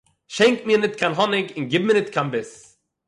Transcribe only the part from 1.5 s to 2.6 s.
און גיב מיר ניט קיין ביס.